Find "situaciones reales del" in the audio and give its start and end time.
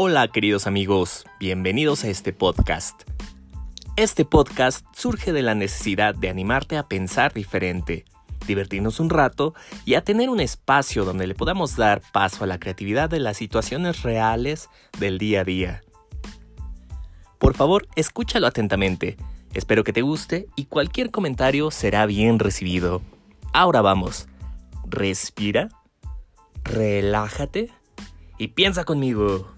13.38-15.18